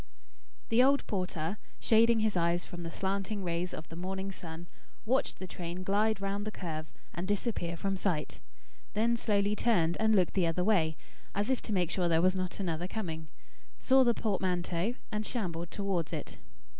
[0.69, 4.65] The old porter, shading his eyes from the slanting rays of the morning sun,
[5.05, 8.39] watched the train glide round the curve and disappear from sight;
[8.95, 10.97] then slowly turned and looked the other way,
[11.35, 13.27] as if to make sure there was not another coming,
[13.77, 16.39] saw the portmanteau, and shambled towards it.